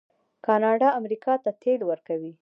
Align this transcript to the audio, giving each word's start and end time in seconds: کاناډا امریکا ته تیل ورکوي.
کاناډا 0.45 0.87
امریکا 0.99 1.33
ته 1.43 1.51
تیل 1.61 1.81
ورکوي. 1.89 2.33